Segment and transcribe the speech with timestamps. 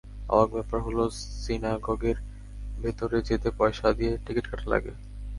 [0.31, 1.03] অবাক ব্যাপার হলো
[1.41, 2.17] সিনাগগের
[2.77, 4.93] ভেতরে যেতে পয়সা দিয়ে টিকিট কাটা লাগে।